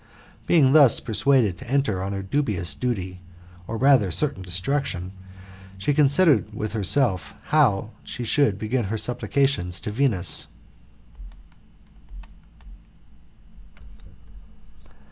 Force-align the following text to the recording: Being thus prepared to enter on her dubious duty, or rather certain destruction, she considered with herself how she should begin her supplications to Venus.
Being 0.47 0.73
thus 0.73 0.99
prepared 0.99 1.59
to 1.59 1.69
enter 1.69 2.01
on 2.01 2.11
her 2.11 2.23
dubious 2.23 2.73
duty, 2.73 3.21
or 3.67 3.77
rather 3.77 4.09
certain 4.09 4.41
destruction, 4.41 5.11
she 5.77 5.93
considered 5.93 6.51
with 6.55 6.73
herself 6.73 7.35
how 7.49 7.91
she 8.03 8.23
should 8.23 8.57
begin 8.57 8.85
her 8.85 8.97
supplications 8.97 9.79
to 9.81 9.91
Venus. 9.91 10.47